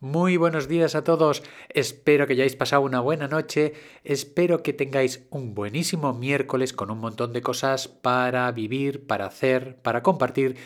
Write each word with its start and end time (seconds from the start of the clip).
Muy 0.00 0.36
buenos 0.36 0.68
días 0.68 0.94
a 0.94 1.02
todos. 1.02 1.42
Espero 1.70 2.28
que 2.28 2.34
hayáis 2.34 2.54
pasado 2.54 2.82
una 2.82 3.00
buena 3.00 3.26
noche. 3.26 3.72
Espero 4.04 4.62
que 4.62 4.72
tengáis 4.72 5.26
un 5.30 5.56
buenísimo 5.56 6.14
miércoles 6.14 6.72
con 6.72 6.92
un 6.92 7.00
montón 7.00 7.32
de 7.32 7.42
cosas 7.42 7.88
para 7.88 8.52
vivir, 8.52 9.08
para 9.08 9.26
hacer, 9.26 9.82
para 9.82 10.04
compartir. 10.04 10.56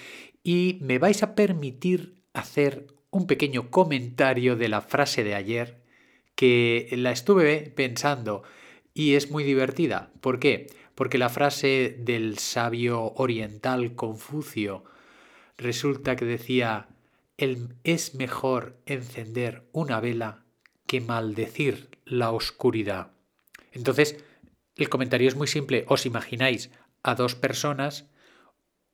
Y 0.45 0.77
me 0.83 0.99
vais 0.99 1.23
a 1.23 1.35
permitir 1.35 2.21
hacer 2.35 2.89
un 3.11 3.27
pequeño 3.27 3.71
comentario 3.71 4.55
de 4.57 4.69
la 4.69 4.83
frase 4.83 5.25
de 5.25 5.35
ayer 5.35 5.83
que 6.35 6.91
la 6.93 7.11
estuve 7.11 7.73
pensando 7.75 8.43
y 8.93 9.15
es 9.15 9.31
muy 9.31 9.45
divertida. 9.45 10.13
¿Por 10.21 10.41
qué? 10.41 10.67
Porque 10.95 11.17
la 11.17 11.31
frase 11.31 11.97
del 11.99 12.37
sabio 12.37 13.15
oriental 13.17 13.95
Confucio 13.95 14.85
resulta 15.57 16.17
que 16.17 16.27
decía 16.27 16.89
es 17.37 18.15
mejor 18.15 18.81
encender 18.87 19.69
una 19.73 20.01
vela 20.01 20.45
que 20.87 21.01
maldecir 21.01 21.91
la 22.05 22.31
oscuridad. 22.31 23.13
Entonces, 23.73 24.23
el 24.77 24.89
comentario 24.89 25.29
es 25.29 25.37
muy 25.37 25.47
simple. 25.47 25.85
Os 25.89 26.07
imagináis 26.07 26.71
a 27.03 27.15
dos 27.15 27.35
personas 27.35 28.11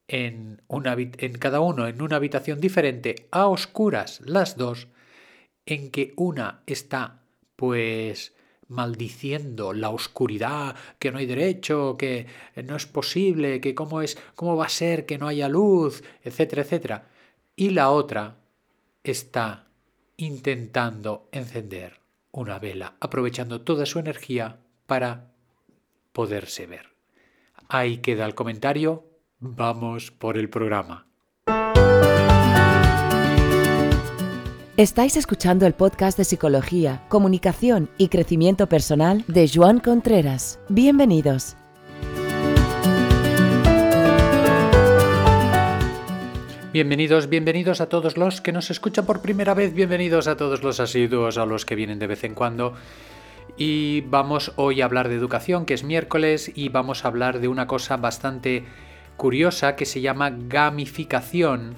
en, 0.07 0.63
una, 0.69 0.95
en 0.99 1.39
cada 1.39 1.61
uno 1.61 1.87
en 1.87 2.01
una 2.01 2.17
habitación 2.17 2.61
diferente, 2.61 3.29
a 3.31 3.47
oscuras 3.49 4.21
las 4.25 4.57
dos, 4.57 4.89
en 5.67 5.91
que 5.91 6.15
una 6.17 6.63
está 6.67 7.25
pues 7.57 8.35
maldiciendo 8.69 9.73
la 9.73 9.91
oscuridad, 9.91 10.77
que 10.99 11.11
no 11.11 11.19
hay 11.19 11.27
derecho, 11.27 11.97
que 11.99 12.27
no 12.65 12.77
es 12.77 12.87
posible, 12.87 13.61
que 13.61 13.75
cómo 13.75 14.01
es, 14.01 14.17
cómo 14.35 14.57
va 14.57 14.67
a 14.67 14.71
ser 14.71 15.05
que 15.05 15.19
no 15.19 15.27
haya 15.27 15.49
luz, 15.49 16.03
etcétera, 16.23 16.63
etcétera 16.63 17.09
y 17.59 17.71
la 17.71 17.91
otra 17.91 18.37
está 19.03 19.67
intentando 20.17 21.29
encender 21.33 21.99
una 22.31 22.61
vela, 22.61 22.95
aprovechando 23.01 23.63
toda 23.63 23.85
su 23.85 23.99
energía 23.99 24.61
para 24.87 25.33
poderse 26.13 26.69
ver. 26.69 26.87
Ahí 27.69 27.99
queda 27.99 28.27
el 28.27 28.37
comentario. 28.37 29.05
Vamos 29.41 30.13
por 30.13 30.39
el 30.39 30.49
programa. 30.49 31.09
Estáis 34.77 35.17
escuchando 35.17 35.67
el 35.67 35.75
podcast 35.75 36.17
de 36.17 36.25
Psicología, 36.25 37.05
Comunicación 37.09 37.91
y 37.99 38.09
Crecimiento 38.09 38.69
Personal 38.69 39.25
de 39.27 39.51
Joan 39.53 39.81
Contreras. 39.81 40.61
Bienvenidos. 40.69 41.57
Bienvenidos, 46.71 47.31
bienvenidos 47.31 47.81
a 47.81 47.89
todos 47.89 48.19
los 48.19 48.43
que 48.43 48.53
nos 48.53 48.71
escuchan 48.71 49.07
por 49.07 49.23
primera 49.23 49.55
vez, 49.55 49.73
bienvenidos 49.73 50.29
a 50.29 50.37
todos 50.37 50.63
los 50.63 50.81
asiduos, 50.81 51.39
a 51.39 51.47
los 51.47 51.65
que 51.65 51.75
vienen 51.75 51.99
de 51.99 52.07
vez 52.07 52.25
en 52.25 52.35
cuando. 52.35 52.75
Y 53.57 54.03
vamos 54.03 54.53
hoy 54.57 54.83
a 54.83 54.85
hablar 54.85 55.09
de 55.09 55.15
educación, 55.15 55.65
que 55.65 55.73
es 55.73 55.83
miércoles, 55.83 56.53
y 56.55 56.69
vamos 56.69 57.05
a 57.05 57.09
hablar 57.09 57.41
de 57.41 57.49
una 57.49 57.67
cosa 57.67 57.97
bastante 57.97 58.65
curiosa 59.17 59.77
que 59.77 59.87
se 59.87 60.03
llama 60.03 60.31
gamificación. 60.31 61.75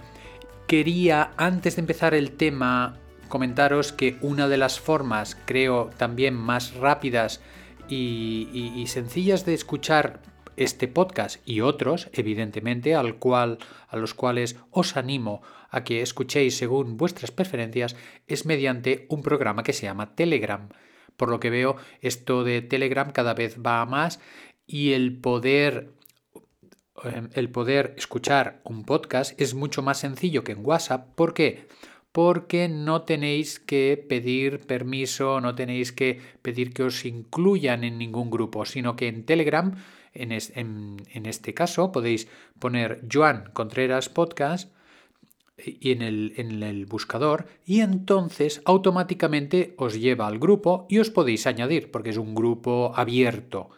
Quería, 0.67 1.31
antes 1.37 1.77
de 1.77 1.81
empezar 1.83 2.13
el 2.13 2.33
tema, 2.33 2.97
comentaros 3.29 3.93
que 3.93 4.19
una 4.23 4.49
de 4.49 4.57
las 4.57 4.81
formas, 4.81 5.39
creo, 5.45 5.91
también 5.99 6.35
más 6.35 6.75
rápidas 6.75 7.41
y, 7.89 8.73
y 8.75 8.85
sencillas 8.89 9.47
de 9.47 9.55
escuchar 9.55 10.19
este 10.61 10.89
podcast 10.89 11.41
y 11.49 11.63
otros, 11.63 12.11
evidentemente, 12.13 12.95
al 12.95 13.17
cual, 13.17 13.59
a 13.89 13.97
los 13.97 14.13
cuales 14.13 14.57
os 14.71 14.99
animo 14.99 15.41
a 15.71 15.85
que 15.85 16.03
escuchéis 16.03 16.59
según 16.59 16.99
vuestras 16.99 17.31
preferencias, 17.31 17.97
es 18.27 18.45
mediante 18.45 19.07
un 19.09 19.23
programa 19.23 19.63
que 19.63 19.73
se 19.73 19.87
llama 19.87 20.15
Telegram. 20.15 20.69
Por 21.17 21.31
lo 21.31 21.41
que 21.41 21.49
veo, 21.49 21.77
esto 22.03 22.45
de 22.45 22.61
Telegram 22.61 23.11
cada 23.11 23.33
vez 23.33 23.57
va 23.59 23.87
más 23.87 24.21
y 24.67 24.93
el 24.93 25.19
poder 25.19 25.95
em, 27.05 27.31
el 27.33 27.51
poder 27.51 27.95
escuchar 27.97 28.61
un 28.65 28.85
podcast 28.85 29.41
es 29.41 29.55
mucho 29.55 29.81
más 29.81 29.99
sencillo 29.99 30.45
que 30.45 30.53
en 30.53 30.65
WhatsApp. 30.65 31.15
¿Por 31.15 31.33
qué? 31.33 31.69
Porque 32.13 32.69
no 32.69 33.03
tenéis 33.03 33.61
que 33.61 34.05
pedir 34.09 34.67
permiso, 34.67 35.41
no 35.41 35.55
tenéis 35.55 35.93
que 35.93 36.21
pedir 36.43 36.75
que 36.75 36.83
os 36.83 37.07
incluyan 37.07 37.83
en 37.83 37.97
ningún 37.97 38.31
grupo, 38.31 38.67
sino 38.67 38.95
que 38.95 39.09
en 39.09 39.25
Telegram 39.25 39.75
en, 40.15 41.27
este 41.27 41.55
caso 41.55 41.93
podéis 41.93 42.29
poner 42.59 43.07
Joan 43.11 43.51
Contreras 43.53 44.09
Podcast 44.09 44.73
y 45.57 45.93
en 45.93 46.03
el, 46.03 46.33
en 46.37 46.63
el, 46.63 46.87
buscador 46.87 47.47
y 47.67 47.81
entonces 47.81 48.63
automáticamente 48.65 49.75
os 49.77 50.01
lleva 50.01 50.27
al 50.27 50.39
grupo 50.39 50.87
y 50.89 50.99
os 50.99 51.11
podéis 51.11 51.47
añadir 51.47 51.91
porque 51.91 52.11
es 52.11 52.17
un 52.17 52.35
grupo 52.35 52.93
abierto 52.97 53.71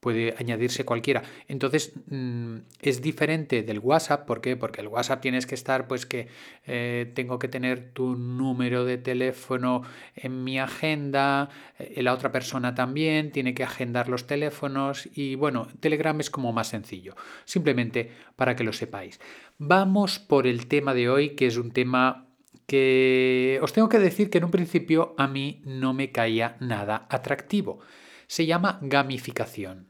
puede 0.00 0.34
añadirse 0.38 0.84
cualquiera. 0.84 1.22
Entonces 1.46 1.92
mm, 2.08 2.56
es 2.80 3.02
diferente 3.02 3.62
del 3.62 3.78
WhatsApp, 3.78 4.26
¿por 4.26 4.40
qué? 4.40 4.56
Porque 4.56 4.80
el 4.80 4.88
WhatsApp 4.88 5.20
tienes 5.20 5.46
que 5.46 5.54
estar, 5.54 5.86
pues 5.86 6.06
que 6.06 6.28
eh, 6.66 7.10
tengo 7.14 7.38
que 7.38 7.48
tener 7.48 7.92
tu 7.92 8.16
número 8.16 8.84
de 8.84 8.98
teléfono 8.98 9.82
en 10.16 10.42
mi 10.42 10.58
agenda, 10.58 11.50
eh, 11.78 12.02
la 12.02 12.14
otra 12.14 12.32
persona 12.32 12.74
también 12.74 13.30
tiene 13.30 13.54
que 13.54 13.62
agendar 13.62 14.08
los 14.08 14.26
teléfonos 14.26 15.08
y 15.14 15.34
bueno, 15.34 15.68
Telegram 15.80 16.18
es 16.20 16.30
como 16.30 16.52
más 16.52 16.68
sencillo, 16.68 17.14
simplemente 17.44 18.10
para 18.36 18.56
que 18.56 18.64
lo 18.64 18.72
sepáis. 18.72 19.20
Vamos 19.58 20.18
por 20.18 20.46
el 20.46 20.66
tema 20.66 20.94
de 20.94 21.10
hoy, 21.10 21.30
que 21.30 21.46
es 21.46 21.56
un 21.56 21.70
tema 21.70 22.26
que 22.66 23.58
os 23.62 23.72
tengo 23.72 23.88
que 23.88 23.98
decir 23.98 24.30
que 24.30 24.38
en 24.38 24.44
un 24.44 24.52
principio 24.52 25.14
a 25.18 25.26
mí 25.26 25.60
no 25.64 25.92
me 25.92 26.12
caía 26.12 26.56
nada 26.60 27.06
atractivo. 27.10 27.80
Se 28.28 28.46
llama 28.46 28.78
gamificación. 28.80 29.89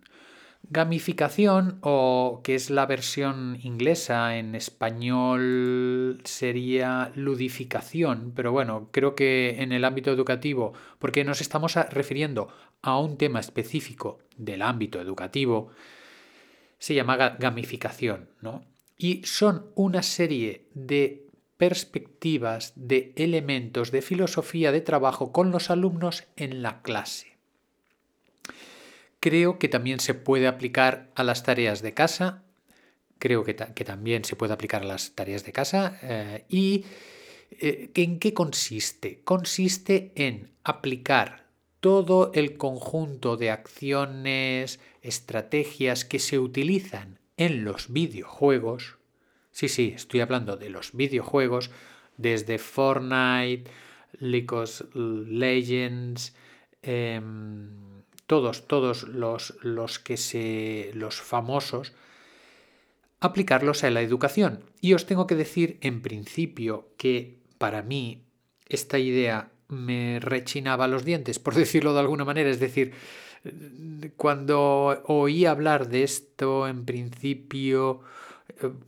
Gamificación, 0.62 1.78
o 1.80 2.42
que 2.44 2.54
es 2.54 2.70
la 2.70 2.86
versión 2.86 3.58
inglesa 3.62 4.36
en 4.36 4.54
español 4.54 6.20
sería 6.24 7.10
ludificación, 7.16 8.32
pero 8.36 8.52
bueno, 8.52 8.88
creo 8.92 9.16
que 9.16 9.62
en 9.62 9.72
el 9.72 9.84
ámbito 9.84 10.12
educativo, 10.12 10.72
porque 11.00 11.24
nos 11.24 11.40
estamos 11.40 11.74
refiriendo 11.74 12.48
a 12.82 13.00
un 13.00 13.16
tema 13.16 13.40
específico 13.40 14.20
del 14.36 14.62
ámbito 14.62 15.00
educativo, 15.00 15.70
se 16.78 16.94
llama 16.94 17.16
gamificación, 17.16 18.28
¿no? 18.40 18.64
Y 18.96 19.22
son 19.24 19.66
una 19.74 20.02
serie 20.02 20.68
de 20.74 21.26
perspectivas, 21.56 22.74
de 22.76 23.12
elementos, 23.16 23.90
de 23.90 24.02
filosofía 24.02 24.72
de 24.72 24.82
trabajo 24.82 25.32
con 25.32 25.50
los 25.50 25.68
alumnos 25.68 26.28
en 26.36 26.62
la 26.62 26.80
clase 26.82 27.39
creo 29.20 29.58
que 29.58 29.68
también 29.68 30.00
se 30.00 30.14
puede 30.14 30.46
aplicar 30.48 31.10
a 31.14 31.22
las 31.22 31.42
tareas 31.42 31.82
de 31.82 31.94
casa. 31.94 32.42
Creo 33.18 33.44
que, 33.44 33.54
también 33.54 34.24
se 34.24 34.34
puede 34.34 34.54
aplicar 34.54 34.82
a 34.82 34.86
las 34.86 35.14
tareas 35.14 35.44
de 35.44 35.52
casa. 35.52 35.98
Eh, 36.02 36.44
¿Y 36.48 36.86
eh, 37.60 37.90
en 37.94 38.18
qué 38.18 38.32
consiste? 38.32 39.20
Consiste 39.22 40.12
en 40.14 40.50
aplicar 40.64 41.44
todo 41.80 42.30
el 42.34 42.56
conjunto 42.56 43.36
de 43.36 43.50
acciones, 43.50 44.80
estrategias 45.02 46.04
que 46.04 46.18
se 46.18 46.38
utilizan 46.38 47.18
en 47.36 47.64
los 47.64 47.92
videojuegos. 47.92 48.96
Sí, 49.50 49.68
sí, 49.68 49.92
estoy 49.94 50.20
hablando 50.20 50.56
de 50.56 50.70
los 50.70 50.92
videojuegos, 50.94 51.70
desde 52.16 52.58
Fortnite, 52.58 53.70
League 54.18 54.54
of 54.54 54.82
Legends, 54.94 56.34
em, 56.82 57.89
todos, 58.30 58.68
todos 58.68 59.08
los, 59.08 59.56
los 59.60 59.98
que 59.98 60.16
se. 60.16 60.92
los 60.94 61.20
famosos, 61.20 61.94
aplicarlos 63.18 63.82
a 63.82 63.90
la 63.90 64.02
educación. 64.02 64.62
Y 64.80 64.94
os 64.94 65.04
tengo 65.04 65.26
que 65.26 65.34
decir 65.34 65.78
en 65.80 66.00
principio 66.00 66.90
que 66.96 67.40
para 67.58 67.82
mí 67.82 68.22
esta 68.68 69.00
idea 69.00 69.50
me 69.66 70.20
rechinaba 70.20 70.86
los 70.86 71.04
dientes, 71.04 71.40
por 71.40 71.54
decirlo 71.56 71.92
de 71.92 71.98
alguna 71.98 72.24
manera. 72.24 72.50
Es 72.50 72.60
decir, 72.60 72.92
cuando 74.16 75.02
oí 75.06 75.44
hablar 75.44 75.88
de 75.88 76.04
esto 76.04 76.68
en 76.68 76.84
principio, 76.84 78.02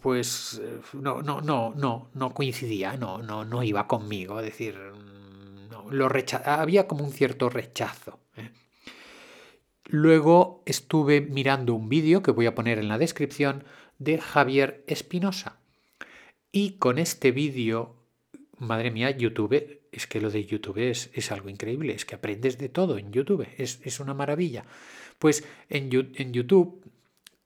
pues 0.01 0.63
no, 0.93 1.21
no, 1.21 1.41
no, 1.41 1.75
no, 1.77 2.11
no 2.15 2.33
coincidía, 2.33 2.97
no, 2.97 3.19
no, 3.19 3.45
no 3.45 3.65
iba 3.65 3.89
conmigo. 3.89 4.39
Es 4.39 4.47
decir, 4.47 4.79
no, 5.69 5.91
lo 5.91 6.09
había 6.45 6.87
como 6.87 7.03
un 7.03 7.11
cierto 7.11 7.51
rechazo. 7.51 8.22
Luego 9.93 10.63
estuve 10.65 11.21
mirando 11.21 11.75
un 11.75 11.91
vídeo 11.91 12.23
que 12.23 12.31
voy 12.31 12.47
a 12.47 12.55
poner 12.55 12.79
en 12.79 12.89
la 12.89 12.97
descripción 12.97 13.65
de 13.99 14.17
Javier 14.17 14.83
Espinosa. 14.87 15.59
Y 16.51 16.79
con 16.79 16.99
este 16.99 17.31
vídeo, 17.31 17.95
madre 18.57 18.91
mía, 18.91 19.11
YouTube, 19.11 19.83
es 19.93 20.07
que 20.07 20.23
lo 20.23 20.31
de 20.31 20.47
YouTube 20.47 20.79
es, 20.79 21.11
es, 21.13 21.31
algo 21.31 21.51
increíble, 21.51 21.93
es 21.93 22.07
que 22.07 22.15
aprendes 22.15 22.57
de 22.57 22.71
todo 22.71 22.97
en 22.97 23.13
YouTube, 23.13 23.47
es, 23.59 24.01
una 24.01 24.15
maravilla. 24.15 24.65
Pues 25.19 25.45
en, 25.69 25.91
en 25.93 26.33
YouTube, 26.33 26.83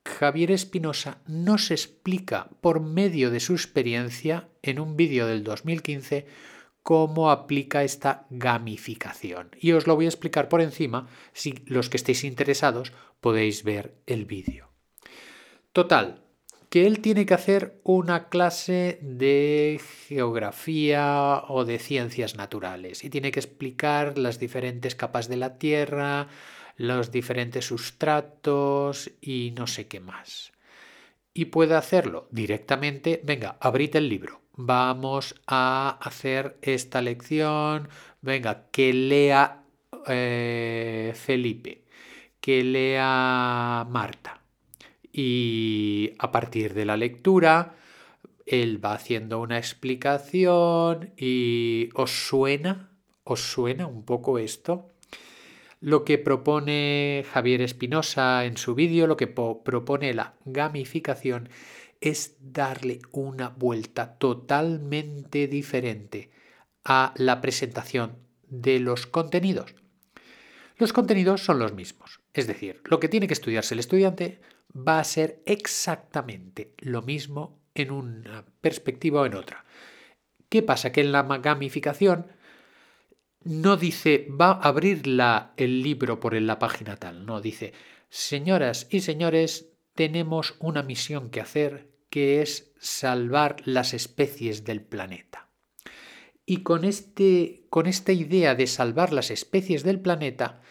Javier 0.05 0.51
Espinosa 0.51 1.19
nos 1.27 1.69
explica 1.69 2.49
por 2.61 2.79
medio 2.79 3.29
de 3.29 3.41
su 3.41 3.55
experiencia 3.55 4.47
en 4.61 4.79
un 4.79 4.95
vídeo 4.95 5.27
del 5.27 5.43
2015 5.43 6.25
cómo 6.87 7.31
aplica 7.31 7.83
esta 7.83 8.27
gamificación. 8.29 9.49
Y 9.59 9.73
os 9.73 9.87
lo 9.87 9.97
voy 9.97 10.05
a 10.05 10.07
explicar 10.07 10.47
por 10.47 10.61
encima, 10.61 11.09
si 11.33 11.53
los 11.65 11.89
que 11.89 11.97
estéis 11.97 12.23
interesados 12.23 12.93
podéis 13.19 13.65
ver 13.65 13.95
el 14.05 14.23
vídeo. 14.23 14.69
Total, 15.73 16.23
que 16.69 16.87
él 16.87 17.01
tiene 17.01 17.25
que 17.25 17.33
hacer 17.33 17.81
una 17.83 18.29
clase 18.29 18.99
de 19.01 19.81
geografía 20.07 21.43
o 21.49 21.65
de 21.65 21.79
ciencias 21.79 22.35
naturales 22.37 23.03
y 23.03 23.09
tiene 23.09 23.33
que 23.33 23.41
explicar 23.41 24.17
las 24.17 24.39
diferentes 24.39 24.95
capas 24.95 25.27
de 25.27 25.35
la 25.35 25.57
Tierra, 25.57 26.29
los 26.77 27.11
diferentes 27.11 27.65
sustratos 27.65 29.11
y 29.19 29.53
no 29.57 29.67
sé 29.67 29.89
qué 29.89 29.99
más. 29.99 30.53
Y 31.33 31.45
puede 31.45 31.75
hacerlo 31.75 32.29
directamente, 32.31 33.19
venga, 33.25 33.57
abrid 33.59 33.93
el 33.97 34.07
libro, 34.07 34.46
vamos 34.57 35.35
a 35.47 35.97
hacer 36.01 36.57
esta 36.61 37.01
lección, 37.01 37.87
venga, 38.21 38.65
que 38.71 38.91
lea 38.91 39.63
eh, 40.07 41.13
Felipe, 41.15 41.85
que 42.41 42.63
lea 42.63 43.87
Marta. 43.89 44.41
Y 45.13 46.11
a 46.19 46.31
partir 46.31 46.73
de 46.73 46.85
la 46.85 46.97
lectura, 46.97 47.75
él 48.45 48.83
va 48.83 48.93
haciendo 48.93 49.39
una 49.39 49.57
explicación 49.57 51.13
y 51.17 51.89
¿os 51.93 52.11
suena? 52.27 52.91
¿Os 53.23 53.41
suena 53.41 53.87
un 53.87 54.03
poco 54.03 54.39
esto? 54.39 54.89
Lo 55.79 56.03
que 56.03 56.17
propone 56.17 57.25
Javier 57.31 57.61
Espinosa 57.61 58.45
en 58.45 58.57
su 58.57 58.73
vídeo, 58.73 59.05
lo 59.05 59.17
que 59.17 59.27
propone 59.27 60.13
la 60.13 60.33
gamificación, 60.45 61.49
es 62.01 62.37
darle 62.39 62.99
una 63.11 63.49
vuelta 63.49 64.17
totalmente 64.17 65.47
diferente 65.47 66.31
a 66.83 67.13
la 67.17 67.41
presentación 67.41 68.17
de 68.47 68.79
los 68.79 69.07
contenidos. 69.07 69.75
Los 70.77 70.93
contenidos 70.93 71.43
son 71.43 71.59
los 71.59 71.73
mismos, 71.73 72.21
es 72.33 72.47
decir, 72.47 72.81
lo 72.85 72.99
que 72.99 73.09
tiene 73.09 73.27
que 73.27 73.33
estudiarse 73.33 73.73
el 73.73 73.79
estudiante 73.79 74.39
va 74.75 74.99
a 74.99 75.03
ser 75.03 75.41
exactamente 75.45 76.73
lo 76.77 77.01
mismo 77.01 77.59
en 77.73 77.91
una 77.91 78.45
perspectiva 78.61 79.21
o 79.21 79.25
en 79.25 79.35
otra. 79.35 79.65
¿Qué 80.49 80.61
pasa? 80.61 80.91
Que 80.91 81.01
en 81.01 81.11
la 81.11 81.23
gamificación 81.23 82.27
no 83.43 83.77
dice 83.77 84.27
va 84.29 84.51
a 84.51 84.67
abrir 84.67 85.01
el 85.57 85.81
libro 85.81 86.19
por 86.19 86.39
la 86.39 86.59
página 86.59 86.97
tal, 86.97 87.25
no, 87.25 87.41
dice 87.41 87.73
señoras 88.09 88.87
y 88.89 89.01
señores, 89.01 89.69
tenemos 89.97 90.55
una 90.59 90.83
misión 90.83 91.31
que 91.31 91.41
hacer 91.41 91.89
que 92.09 92.41
es 92.41 92.71
salvar 92.79 93.57
las 93.65 93.93
especies 93.93 94.63
del 94.63 94.81
planeta. 94.81 95.49
Y 96.45 96.57
con, 96.57 96.85
este, 96.85 97.65
con 97.69 97.87
esta 97.87 98.13
idea 98.13 98.55
de 98.55 98.67
salvar 98.67 99.11
las 99.11 99.31
especies 99.31 99.83
del 99.83 99.99
planeta, 99.99 100.61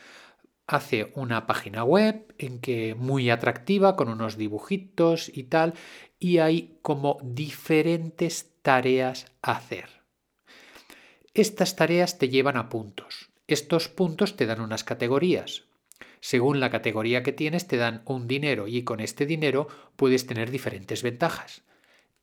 hace 0.66 1.12
una 1.14 1.46
página 1.46 1.84
web 1.84 2.34
en 2.38 2.60
que 2.60 2.94
muy 2.94 3.28
atractiva 3.28 3.96
con 3.96 4.08
unos 4.08 4.36
dibujitos 4.38 5.28
y 5.28 5.44
tal 5.44 5.74
y 6.18 6.38
hay 6.38 6.78
como 6.82 7.18
diferentes 7.22 8.54
tareas 8.62 9.26
a 9.42 9.52
hacer. 9.52 9.90
Estas 11.34 11.76
tareas 11.76 12.18
te 12.18 12.28
llevan 12.28 12.56
a 12.56 12.68
puntos. 12.68 13.30
Estos 13.48 13.88
puntos 13.88 14.36
te 14.36 14.46
dan 14.46 14.60
unas 14.60 14.84
categorías. 14.84 15.64
Según 16.20 16.60
la 16.60 16.70
categoría 16.70 17.22
que 17.22 17.32
tienes 17.32 17.66
te 17.66 17.76
dan 17.76 18.02
un 18.04 18.26
dinero 18.26 18.68
y 18.68 18.82
con 18.82 19.00
este 19.00 19.26
dinero 19.26 19.68
puedes 19.96 20.26
tener 20.26 20.50
diferentes 20.50 21.02
ventajas. 21.02 21.62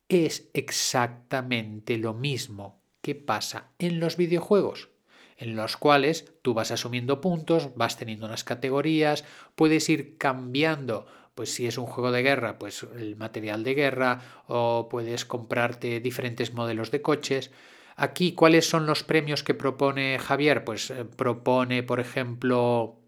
Es 0.08 0.50
exactamente 0.52 1.96
lo 1.98 2.14
mismo 2.14 2.82
que 3.00 3.14
pasa 3.14 3.72
en 3.78 4.00
los 4.00 4.16
videojuegos, 4.16 4.90
en 5.36 5.56
los 5.56 5.76
cuales 5.76 6.32
tú 6.42 6.54
vas 6.54 6.70
asumiendo 6.70 7.20
puntos, 7.20 7.74
vas 7.74 7.96
teniendo 7.96 8.26
unas 8.26 8.44
categorías, 8.44 9.24
puedes 9.54 9.88
ir 9.88 10.16
cambiando 10.18 11.06
pues 11.34 11.52
si 11.52 11.66
es 11.66 11.78
un 11.78 11.86
juego 11.86 12.12
de 12.12 12.22
guerra, 12.22 12.58
pues 12.58 12.86
el 12.96 13.16
material 13.16 13.64
de 13.64 13.74
guerra 13.74 14.44
o 14.46 14.88
puedes 14.88 15.24
comprarte 15.24 16.00
diferentes 16.00 16.54
modelos 16.54 16.90
de 16.90 17.02
coches. 17.02 17.50
Aquí, 17.96 18.32
¿cuáles 18.34 18.68
son 18.68 18.86
los 18.86 19.02
premios 19.02 19.42
que 19.42 19.54
propone 19.54 20.18
Javier? 20.18 20.64
Pues 20.64 20.90
eh, 20.90 21.04
propone, 21.04 21.82
por 21.82 22.00
ejemplo, 22.00 23.00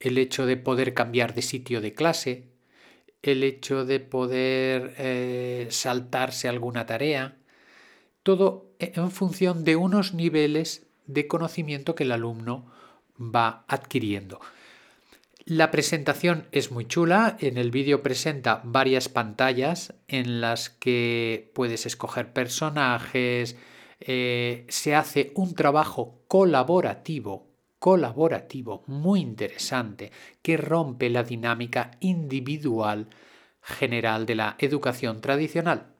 el 0.00 0.18
hecho 0.18 0.46
de 0.46 0.56
poder 0.56 0.94
cambiar 0.94 1.34
de 1.34 1.42
sitio 1.42 1.80
de 1.80 1.94
clase, 1.94 2.48
el 3.22 3.44
hecho 3.44 3.84
de 3.84 4.00
poder 4.00 4.94
eh, 4.98 5.68
saltarse 5.70 6.48
alguna 6.48 6.86
tarea, 6.86 7.36
todo 8.22 8.70
en 8.78 9.10
función 9.10 9.62
de 9.62 9.76
unos 9.76 10.14
niveles 10.14 10.86
de 11.06 11.26
conocimiento 11.26 11.94
que 11.94 12.04
el 12.04 12.12
alumno 12.12 12.66
va 13.18 13.64
adquiriendo. 13.68 14.40
La 15.44 15.70
presentación 15.70 16.46
es 16.52 16.70
muy 16.70 16.86
chula. 16.86 17.36
En 17.40 17.58
el 17.58 17.70
vídeo 17.70 18.02
presenta 18.02 18.60
varias 18.64 19.08
pantallas 19.08 19.94
en 20.06 20.40
las 20.40 20.70
que 20.70 21.50
puedes 21.54 21.86
escoger 21.86 22.32
personajes. 22.32 23.56
Eh, 24.00 24.64
se 24.68 24.94
hace 24.94 25.32
un 25.34 25.54
trabajo 25.54 26.22
colaborativo, 26.28 27.49
colaborativo 27.80 28.84
muy 28.86 29.20
interesante 29.20 30.12
que 30.42 30.56
rompe 30.56 31.10
la 31.10 31.24
dinámica 31.24 31.90
individual 31.98 33.08
general 33.62 34.26
de 34.26 34.36
la 34.36 34.54
educación 34.58 35.20
tradicional. 35.20 35.94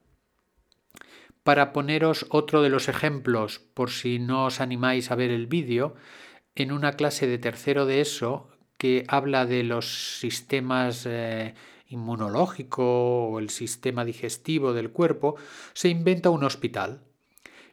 Para 1.43 1.73
poneros 1.73 2.27
otro 2.29 2.61
de 2.61 2.69
los 2.69 2.87
ejemplos, 2.87 3.59
por 3.73 3.89
si 3.89 4.19
no 4.19 4.45
os 4.45 4.61
animáis 4.61 5.09
a 5.09 5.15
ver 5.15 5.31
el 5.31 5.47
vídeo, 5.47 5.95
en 6.53 6.71
una 6.71 6.93
clase 6.93 7.25
de 7.25 7.39
tercero 7.39 7.85
de 7.87 8.01
eso 8.01 8.49
que 8.77 9.05
habla 9.07 9.45
de 9.47 9.63
los 9.63 10.19
sistemas 10.19 11.05
eh, 11.07 11.55
inmunológico 11.87 13.25
o 13.25 13.39
el 13.39 13.49
sistema 13.49 14.05
digestivo 14.05 14.73
del 14.73 14.91
cuerpo, 14.91 15.35
se 15.73 15.89
inventa 15.89 16.29
un 16.29 16.43
hospital. 16.43 17.01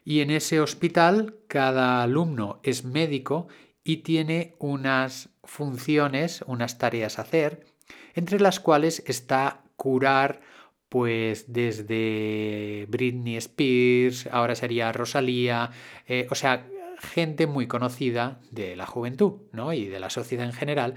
Y 0.03 0.21
en 0.21 0.31
ese 0.31 0.59
hospital 0.61 1.35
cada 1.47 2.01
alumno 2.01 2.59
es 2.63 2.85
médico 2.85 3.47
y 3.89 3.97
tiene 3.97 4.53
unas 4.59 5.29
funciones, 5.43 6.43
unas 6.45 6.77
tareas 6.77 7.17
a 7.17 7.23
hacer, 7.23 7.65
entre 8.13 8.39
las 8.39 8.59
cuales 8.59 9.01
está 9.07 9.63
curar 9.77 10.41
pues 10.89 11.51
desde 11.51 12.85
Britney 12.87 13.35
Spears, 13.37 14.27
ahora 14.27 14.53
sería 14.53 14.91
Rosalía, 14.91 15.71
eh, 16.07 16.27
o 16.29 16.35
sea, 16.35 16.67
gente 16.99 17.47
muy 17.47 17.65
conocida 17.65 18.39
de 18.51 18.75
la 18.75 18.85
juventud 18.85 19.41
¿no? 19.53 19.73
y 19.73 19.87
de 19.87 19.99
la 19.99 20.11
sociedad 20.11 20.45
en 20.45 20.53
general. 20.53 20.93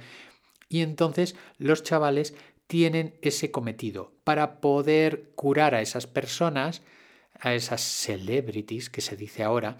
Y 0.68 0.82
entonces 0.82 1.34
los 1.56 1.82
chavales 1.84 2.34
tienen 2.66 3.14
ese 3.22 3.50
cometido 3.50 4.12
para 4.22 4.60
poder 4.60 5.32
curar 5.34 5.74
a 5.74 5.80
esas 5.80 6.06
personas, 6.06 6.82
a 7.40 7.54
esas 7.54 7.80
celebrities 7.80 8.90
que 8.90 9.00
se 9.00 9.16
dice 9.16 9.44
ahora, 9.44 9.78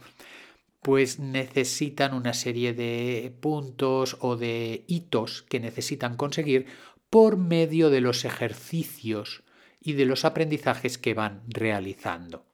pues 0.82 1.20
necesitan 1.20 2.12
una 2.12 2.34
serie 2.34 2.74
de 2.74 3.34
puntos 3.40 4.16
o 4.20 4.36
de 4.36 4.84
hitos 4.88 5.42
que 5.42 5.60
necesitan 5.60 6.16
conseguir 6.16 6.66
por 7.08 7.36
medio 7.36 7.88
de 7.88 8.00
los 8.00 8.24
ejercicios 8.24 9.44
y 9.80 9.92
de 9.92 10.06
los 10.06 10.24
aprendizajes 10.24 10.98
que 10.98 11.14
van 11.14 11.42
realizando. 11.46 12.44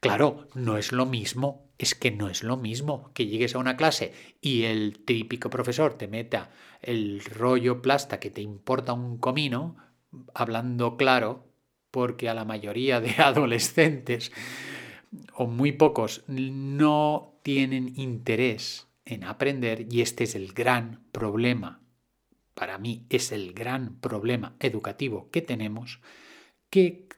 Claro, 0.00 0.48
no 0.54 0.76
es 0.76 0.92
lo 0.92 1.06
mismo, 1.06 1.70
es 1.78 1.94
que 1.94 2.10
no 2.10 2.28
es 2.28 2.42
lo 2.42 2.56
mismo 2.56 3.10
que 3.14 3.26
llegues 3.26 3.54
a 3.54 3.58
una 3.58 3.76
clase 3.76 4.12
y 4.40 4.64
el 4.64 4.98
típico 5.04 5.48
profesor 5.48 5.94
te 5.94 6.08
meta 6.08 6.50
el 6.82 7.24
rollo 7.24 7.80
plasta 7.80 8.20
que 8.20 8.30
te 8.30 8.42
importa 8.42 8.92
un 8.92 9.16
comino, 9.16 9.76
hablando 10.34 10.96
claro, 10.96 11.46
porque 11.90 12.28
a 12.28 12.34
la 12.34 12.44
mayoría 12.44 13.00
de 13.00 13.10
adolescentes 13.18 14.30
o 15.34 15.46
muy 15.46 15.72
pocos 15.72 16.24
no 16.26 17.31
tienen 17.42 17.92
interés 17.96 18.88
en 19.04 19.24
aprender 19.24 19.86
y 19.90 20.00
este 20.00 20.24
es 20.24 20.34
el 20.34 20.52
gran 20.52 21.04
problema, 21.12 21.80
para 22.54 22.78
mí 22.78 23.06
es 23.10 23.32
el 23.32 23.52
gran 23.52 23.98
problema 24.00 24.56
educativo 24.60 25.30
que 25.30 25.42
tenemos, 25.42 26.00
que 26.70 27.08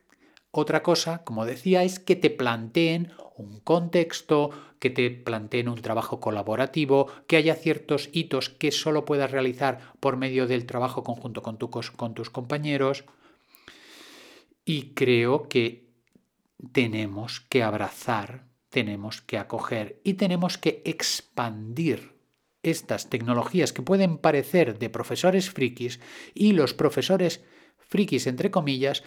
otra 0.50 0.82
cosa, 0.82 1.24
como 1.24 1.46
decía, 1.46 1.82
es 1.82 1.98
que 1.98 2.14
te 2.14 2.30
planteen 2.30 3.12
un 3.36 3.58
contexto, 3.58 4.50
que 4.78 4.88
te 4.88 5.10
planteen 5.10 5.68
un 5.68 5.82
trabajo 5.82 6.20
colaborativo, 6.20 7.08
que 7.26 7.36
haya 7.36 7.56
ciertos 7.56 8.08
hitos 8.12 8.50
que 8.50 8.70
solo 8.70 9.04
puedas 9.04 9.32
realizar 9.32 9.92
por 9.98 10.16
medio 10.16 10.46
del 10.46 10.66
trabajo 10.66 11.02
conjunto 11.02 11.42
con, 11.42 11.56
con 11.56 12.14
tus 12.14 12.30
compañeros. 12.30 13.04
Y 14.64 14.94
creo 14.94 15.48
que 15.48 15.88
tenemos 16.72 17.40
que 17.40 17.64
abrazar, 17.64 18.46
tenemos 18.74 19.22
que 19.22 19.38
acoger 19.38 20.00
y 20.02 20.14
tenemos 20.14 20.58
que 20.58 20.82
expandir 20.84 22.18
estas 22.64 23.08
tecnologías 23.08 23.72
que 23.72 23.82
pueden 23.82 24.18
parecer 24.18 24.80
de 24.80 24.90
profesores 24.90 25.48
frikis 25.48 26.00
y 26.34 26.54
los 26.54 26.74
profesores 26.74 27.44
frikis, 27.78 28.26
entre 28.26 28.50
comillas, 28.50 29.04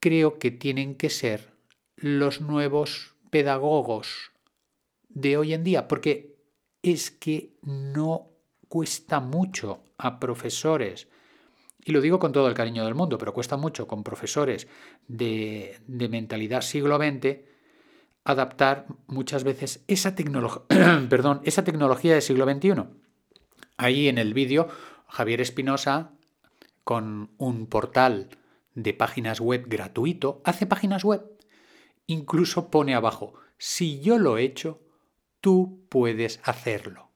creo 0.00 0.38
que 0.38 0.50
tienen 0.50 0.94
que 0.94 1.10
ser 1.10 1.52
los 1.96 2.40
nuevos 2.40 3.14
pedagogos 3.28 4.32
de 5.10 5.36
hoy 5.36 5.52
en 5.52 5.64
día, 5.64 5.86
porque 5.86 6.38
es 6.80 7.10
que 7.10 7.58
no 7.60 8.30
cuesta 8.68 9.20
mucho 9.20 9.84
a 9.98 10.18
profesores, 10.18 11.08
y 11.84 11.92
lo 11.92 12.00
digo 12.00 12.18
con 12.18 12.32
todo 12.32 12.48
el 12.48 12.54
cariño 12.54 12.86
del 12.86 12.94
mundo, 12.94 13.18
pero 13.18 13.34
cuesta 13.34 13.58
mucho 13.58 13.86
con 13.86 14.02
profesores 14.02 14.66
de, 15.08 15.78
de 15.86 16.08
mentalidad 16.08 16.62
siglo 16.62 16.96
XX 16.96 17.49
adaptar 18.24 18.86
muchas 19.06 19.44
veces 19.44 19.84
esa, 19.88 20.14
perdón, 21.08 21.40
esa 21.44 21.64
tecnología 21.64 22.12
del 22.12 22.22
siglo 22.22 22.44
XXI. 22.44 22.84
Ahí 23.76 24.08
en 24.08 24.18
el 24.18 24.34
vídeo, 24.34 24.68
Javier 25.08 25.40
Espinosa, 25.40 26.12
con 26.84 27.30
un 27.38 27.66
portal 27.66 28.30
de 28.74 28.94
páginas 28.94 29.40
web 29.40 29.64
gratuito, 29.66 30.40
hace 30.44 30.66
páginas 30.66 31.04
web. 31.04 31.22
Incluso 32.06 32.70
pone 32.70 32.94
abajo, 32.94 33.34
si 33.58 34.00
yo 34.00 34.18
lo 34.18 34.38
he 34.38 34.42
hecho, 34.42 34.80
tú 35.40 35.86
puedes 35.88 36.40
hacerlo. 36.44 37.09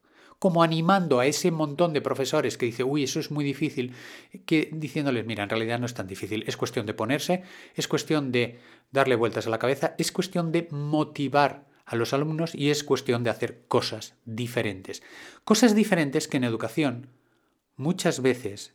Como 0.44 0.62
animando 0.62 1.20
a 1.20 1.26
ese 1.26 1.50
montón 1.50 1.94
de 1.94 2.02
profesores 2.02 2.58
que 2.58 2.66
dice, 2.66 2.84
uy, 2.84 3.04
eso 3.04 3.18
es 3.18 3.30
muy 3.30 3.46
difícil, 3.46 3.94
que 4.44 4.68
diciéndoles, 4.72 5.24
mira, 5.24 5.42
en 5.42 5.48
realidad 5.48 5.78
no 5.78 5.86
es 5.86 5.94
tan 5.94 6.06
difícil, 6.06 6.44
es 6.46 6.58
cuestión 6.58 6.84
de 6.84 6.92
ponerse, 6.92 7.44
es 7.74 7.88
cuestión 7.88 8.30
de 8.30 8.58
darle 8.90 9.16
vueltas 9.16 9.46
a 9.46 9.50
la 9.50 9.58
cabeza, 9.58 9.94
es 9.96 10.12
cuestión 10.12 10.52
de 10.52 10.68
motivar 10.70 11.64
a 11.86 11.96
los 11.96 12.12
alumnos 12.12 12.54
y 12.54 12.68
es 12.68 12.84
cuestión 12.84 13.24
de 13.24 13.30
hacer 13.30 13.64
cosas 13.68 14.16
diferentes. 14.26 15.02
Cosas 15.44 15.74
diferentes 15.74 16.28
que 16.28 16.36
en 16.36 16.44
educación 16.44 17.06
muchas 17.76 18.20
veces 18.20 18.74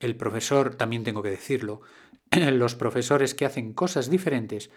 el 0.00 0.16
profesor, 0.16 0.74
también 0.74 1.02
tengo 1.02 1.22
que 1.22 1.30
decirlo, 1.30 1.80
los 2.30 2.74
profesores 2.74 3.34
que 3.34 3.46
hacen 3.46 3.72
cosas 3.72 4.10
diferentes, 4.10 4.68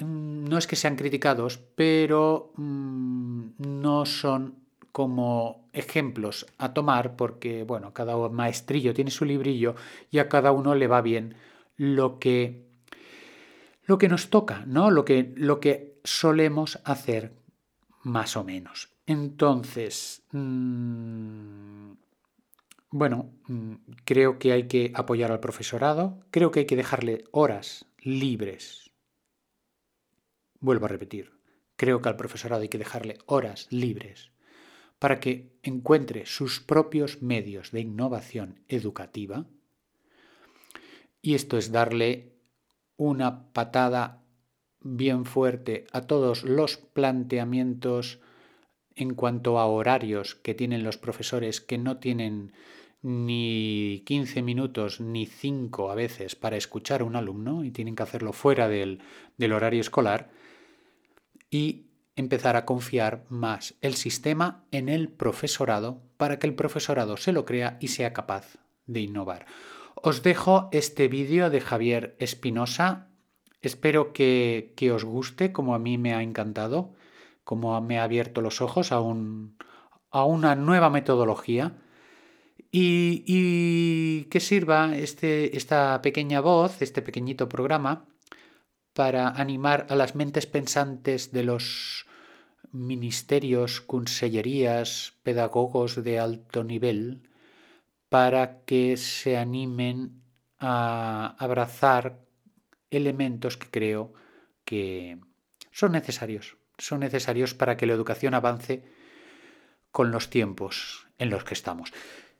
mm, 0.00 0.48
no 0.48 0.58
es 0.58 0.66
que 0.66 0.74
sean 0.74 0.96
criticados, 0.96 1.58
pero 1.76 2.52
mm, 2.56 3.50
no 3.58 4.06
son 4.06 4.63
como 4.94 5.68
ejemplos 5.72 6.46
a 6.56 6.72
tomar 6.72 7.16
porque, 7.16 7.64
bueno, 7.64 7.92
cada 7.92 8.16
maestrillo 8.28 8.94
tiene 8.94 9.10
su 9.10 9.24
librillo 9.24 9.74
y 10.08 10.20
a 10.20 10.28
cada 10.28 10.52
uno 10.52 10.76
le 10.76 10.86
va 10.86 11.02
bien 11.02 11.34
lo 11.76 12.20
que, 12.20 12.68
lo 13.86 13.98
que 13.98 14.08
nos 14.08 14.30
toca, 14.30 14.62
¿no? 14.68 14.92
Lo 14.92 15.04
que, 15.04 15.34
lo 15.34 15.58
que 15.58 15.98
solemos 16.04 16.78
hacer 16.84 17.34
más 18.04 18.36
o 18.36 18.44
menos. 18.44 18.94
Entonces, 19.04 20.22
mm, 20.30 21.90
bueno, 22.90 23.32
mm, 23.48 23.74
creo 24.04 24.38
que 24.38 24.52
hay 24.52 24.68
que 24.68 24.92
apoyar 24.94 25.32
al 25.32 25.40
profesorado, 25.40 26.20
creo 26.30 26.52
que 26.52 26.60
hay 26.60 26.66
que 26.66 26.76
dejarle 26.76 27.24
horas 27.32 27.86
libres. 27.98 28.92
Vuelvo 30.60 30.84
a 30.84 30.90
repetir, 30.90 31.32
creo 31.74 32.00
que 32.00 32.10
al 32.10 32.16
profesorado 32.16 32.62
hay 32.62 32.68
que 32.68 32.78
dejarle 32.78 33.18
horas 33.26 33.66
libres 33.70 34.30
para 35.04 35.20
que 35.20 35.52
encuentre 35.62 36.24
sus 36.24 36.60
propios 36.60 37.20
medios 37.20 37.72
de 37.72 37.82
innovación 37.82 38.60
educativa. 38.68 39.44
Y 41.20 41.34
esto 41.34 41.58
es 41.58 41.72
darle 41.72 42.32
una 42.96 43.52
patada 43.52 44.24
bien 44.80 45.26
fuerte 45.26 45.86
a 45.92 46.00
todos 46.06 46.42
los 46.42 46.78
planteamientos 46.78 48.20
en 48.94 49.12
cuanto 49.12 49.58
a 49.58 49.66
horarios 49.66 50.36
que 50.36 50.54
tienen 50.54 50.84
los 50.84 50.96
profesores 50.96 51.60
que 51.60 51.76
no 51.76 51.98
tienen 51.98 52.54
ni 53.02 54.04
15 54.06 54.40
minutos 54.40 55.02
ni 55.02 55.26
5 55.26 55.90
a 55.90 55.94
veces 55.94 56.34
para 56.34 56.56
escuchar 56.56 57.02
a 57.02 57.04
un 57.04 57.16
alumno 57.16 57.62
y 57.62 57.72
tienen 57.72 57.94
que 57.94 58.04
hacerlo 58.04 58.32
fuera 58.32 58.70
del, 58.70 59.02
del 59.36 59.52
horario 59.52 59.82
escolar 59.82 60.30
y 61.50 61.88
empezar 62.16 62.56
a 62.56 62.64
confiar 62.64 63.24
más 63.28 63.74
el 63.80 63.94
sistema 63.94 64.64
en 64.70 64.88
el 64.88 65.08
profesorado 65.08 66.02
para 66.16 66.38
que 66.38 66.46
el 66.46 66.54
profesorado 66.54 67.16
se 67.16 67.32
lo 67.32 67.44
crea 67.44 67.76
y 67.80 67.88
sea 67.88 68.12
capaz 68.12 68.56
de 68.86 69.00
innovar. 69.00 69.46
Os 69.94 70.22
dejo 70.22 70.68
este 70.72 71.08
vídeo 71.08 71.50
de 71.50 71.60
Javier 71.60 72.16
Espinosa. 72.18 73.08
Espero 73.62 74.12
que, 74.12 74.72
que, 74.76 74.92
os 74.92 75.04
guste 75.04 75.52
como 75.52 75.74
a 75.74 75.78
mí 75.78 75.96
me 75.98 76.14
ha 76.14 76.22
encantado, 76.22 76.92
como 77.42 77.80
me 77.80 77.98
ha 77.98 78.04
abierto 78.04 78.40
los 78.40 78.60
ojos 78.60 78.92
a, 78.92 79.00
un, 79.00 79.56
a 80.10 80.24
una 80.24 80.54
nueva 80.54 80.90
metodología 80.90 81.78
y, 82.76 84.24
que 84.24 84.40
sirva 84.40 84.96
este, 84.96 85.56
esta 85.56 86.02
pequeña 86.02 86.40
voz, 86.40 86.82
este 86.82 87.02
pequeñito 87.02 87.48
programa, 87.48 88.06
para 88.94 89.28
animar 89.28 89.86
a 89.90 89.96
las 89.96 90.14
mentes 90.14 90.46
pensantes 90.46 91.32
de 91.32 91.42
los 91.42 92.06
ministerios, 92.72 93.80
consellerías, 93.80 95.14
pedagogos 95.22 96.02
de 96.02 96.18
alto 96.18 96.64
nivel, 96.64 97.28
para 98.08 98.62
que 98.64 98.96
se 98.96 99.36
animen 99.36 100.22
a 100.58 101.36
abrazar 101.38 102.20
elementos 102.90 103.56
que 103.56 103.70
creo 103.70 104.14
que 104.64 105.18
son 105.72 105.92
necesarios. 105.92 106.56
Son 106.78 107.00
necesarios 107.00 107.54
para 107.54 107.76
que 107.76 107.86
la 107.86 107.92
educación 107.92 108.34
avance 108.34 108.84
con 109.90 110.10
los 110.10 110.30
tiempos 110.30 111.06
en 111.18 111.30
los 111.30 111.44
que 111.44 111.54
estamos. 111.54 111.92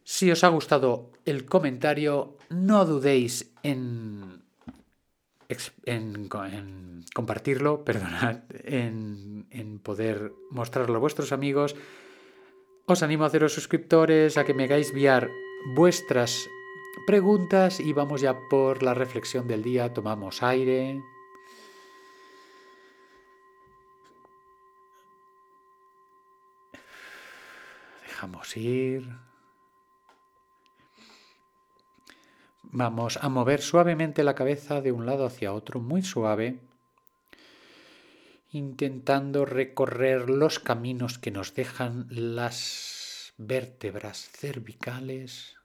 Si 0.05 0.31
os 0.31 0.45
ha 0.45 0.49
gustado 0.49 1.13
el 1.25 1.45
comentario, 1.47 2.37
no 2.51 2.85
dudéis 2.85 3.53
en, 5.85 6.29
compartirlo, 7.15 7.85
perdonad, 7.85 8.43
en, 8.65 9.47
en 9.51 9.79
poder 9.79 10.33
mostrarlo 10.51 10.97
a 10.97 11.01
vuestros 11.01 11.33
amigos. 11.33 11.77
Os 12.87 13.03
animo 13.03 13.25
a 13.25 13.29
haceros 13.29 13.55
suscriptores, 13.55 14.37
a 14.37 14.45
que 14.45 14.55
me 14.55 14.65
hagáis 14.65 14.91
enviar 14.91 15.31
vuestras 15.75 16.49
preguntas 17.07 17.81
y 17.81 17.93
vamos 17.93 18.21
ya 18.21 18.37
por 18.51 18.83
la 18.83 18.95
reflexión 18.95 19.49
del 19.49 19.63
día. 19.63 19.93
Tomamos 19.93 20.43
aire. 20.43 21.03
Dejamos 28.07 28.57
ir. 28.57 29.34
Vamos 32.73 33.19
a 33.23 33.29
mover 33.29 33.61
suavemente 33.61 34.25
la 34.25 34.35
cabeza 34.35 34.81
de 34.81 34.93
un 34.93 35.07
lado 35.07 35.27
hacia 35.27 35.53
otro, 35.53 35.81
muy 35.81 36.03
suave, 36.03 36.61
intentando 38.51 39.45
recorrer 39.45 40.31
los 40.31 40.59
caminos 40.59 41.19
que 41.19 41.31
nos 41.31 41.55
dejan 41.55 42.07
las 42.11 43.35
vértebras 43.37 44.29
cervicales. 44.31 45.57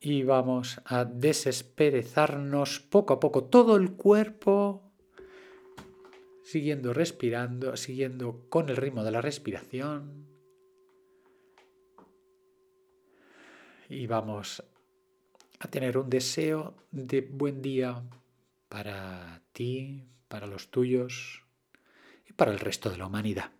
Y 0.00 0.22
vamos 0.22 0.80
a 0.84 1.04
desesperezarnos 1.04 2.80
poco 2.80 3.14
a 3.14 3.20
poco 3.20 3.44
todo 3.44 3.76
el 3.76 3.92
cuerpo, 3.92 4.90
siguiendo 6.42 6.92
respirando, 6.92 7.76
siguiendo 7.76 8.48
con 8.48 8.68
el 8.68 8.76
ritmo 8.76 9.04
de 9.04 9.10
la 9.10 9.20
respiración. 9.20 10.26
Y 13.88 14.06
vamos 14.06 14.64
a 15.60 15.68
tener 15.68 15.98
un 15.98 16.08
deseo 16.08 16.74
de 16.90 17.20
buen 17.20 17.62
día 17.62 18.02
para 18.68 19.42
ti, 19.52 20.08
para 20.28 20.46
los 20.46 20.70
tuyos 20.70 21.44
y 22.26 22.32
para 22.32 22.50
el 22.50 22.58
resto 22.58 22.90
de 22.90 22.96
la 22.96 23.06
humanidad. 23.06 23.52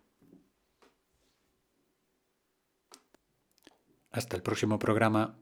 Hasta 4.11 4.35
el 4.35 4.41
próximo 4.41 4.79
programa. 4.79 5.40